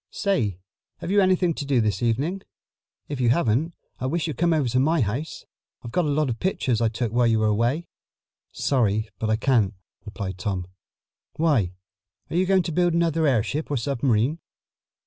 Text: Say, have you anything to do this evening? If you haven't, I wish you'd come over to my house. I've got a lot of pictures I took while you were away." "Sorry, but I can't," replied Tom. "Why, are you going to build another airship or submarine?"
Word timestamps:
Say, 0.09 0.57
have 0.97 1.11
you 1.11 1.21
anything 1.21 1.53
to 1.53 1.63
do 1.63 1.79
this 1.79 2.01
evening? 2.01 2.41
If 3.07 3.21
you 3.21 3.29
haven't, 3.29 3.75
I 3.99 4.07
wish 4.07 4.25
you'd 4.25 4.35
come 4.39 4.51
over 4.51 4.67
to 4.69 4.79
my 4.79 5.01
house. 5.01 5.45
I've 5.83 5.91
got 5.91 6.05
a 6.05 6.07
lot 6.07 6.27
of 6.27 6.39
pictures 6.39 6.81
I 6.81 6.87
took 6.89 7.11
while 7.11 7.27
you 7.27 7.37
were 7.37 7.45
away." 7.45 7.85
"Sorry, 8.51 9.09
but 9.19 9.29
I 9.29 9.35
can't," 9.35 9.75
replied 10.03 10.39
Tom. 10.39 10.65
"Why, 11.33 11.73
are 12.31 12.35
you 12.35 12.47
going 12.47 12.63
to 12.63 12.71
build 12.71 12.95
another 12.95 13.27
airship 13.27 13.69
or 13.69 13.77
submarine?" 13.77 14.39